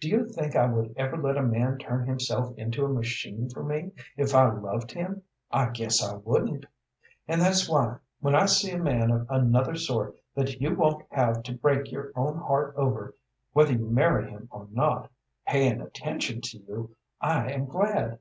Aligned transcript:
Do 0.00 0.08
you 0.08 0.26
think 0.26 0.56
I 0.56 0.64
would 0.64 0.94
ever 0.96 1.18
let 1.18 1.36
a 1.36 1.42
man 1.42 1.76
turn 1.76 2.06
himself 2.06 2.56
into 2.56 2.86
a 2.86 2.88
machine 2.88 3.50
for 3.50 3.62
me, 3.62 3.90
if 4.16 4.34
I 4.34 4.50
loved 4.50 4.92
him? 4.92 5.22
I 5.50 5.68
guess 5.68 6.02
I 6.02 6.14
wouldn't! 6.16 6.64
And 7.28 7.42
that's 7.42 7.68
why, 7.68 7.98
when 8.20 8.34
I 8.34 8.46
see 8.46 8.70
a 8.70 8.78
man 8.78 9.10
of 9.10 9.26
another 9.28 9.74
sort 9.74 10.16
that 10.34 10.62
you 10.62 10.74
won't 10.74 11.04
have 11.10 11.42
to 11.42 11.52
break 11.54 11.92
your 11.92 12.10
own 12.14 12.38
heart 12.38 12.72
over, 12.78 13.16
whether 13.52 13.74
you 13.74 13.86
marry 13.90 14.30
him 14.30 14.48
or 14.50 14.66
not, 14.72 15.10
payin' 15.46 15.82
attention 15.82 16.40
to 16.40 16.56
you, 16.56 16.96
I 17.20 17.52
am 17.52 17.66
glad. 17.66 18.14